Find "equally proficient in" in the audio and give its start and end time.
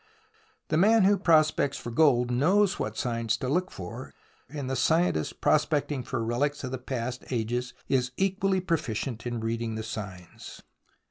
8.17-9.39